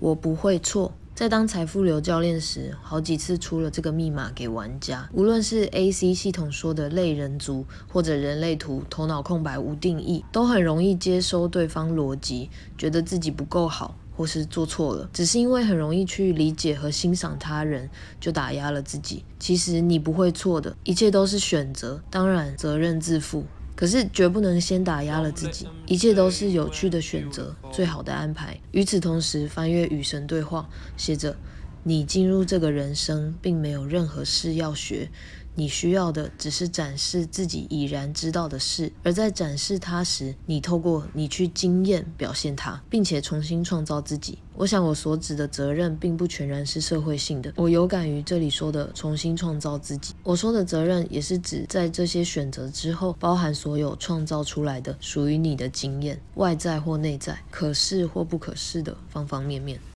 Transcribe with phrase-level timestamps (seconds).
[0.00, 0.94] 我不会错。
[1.14, 5.06] 在当财富流教练时，好几次出了这个密码给玩家。
[5.12, 19.22] 无论是 AC 系统说的类人族，或者人类图头脑空白无定义，都很容易接收对方逻辑，觉得自己不够好，或是做错了，只是因为很容易去理解和欣赏他人，就打压了自己。
[19.38, 23.44] 其实你不会错的，一切都是选择，当然责任自负。
[23.80, 28.54] 可是绝不能先打压了自己，一切都是有趣的选择，最好的安排。
[28.72, 30.68] 与此同时，翻阅与神对话，
[30.98, 31.34] 写着：
[31.82, 35.10] 你进入这个人生，并没有任何事要学。
[35.56, 44.38] 你需要的只是展示自己已然知道的事，而在展示它时，你透过你去经验表现它，并且重新创造自己。
[44.54, 47.52] 我想我所指的责任，并不全然是社会性的。
[47.56, 50.14] 我有感于这里说的重新创造自己。
[50.22, 59.80] 我说的责任，也是指在这些选择之后，包含所有创造出来的属于你的经验，外在或内在，可视或不可视的方方面面。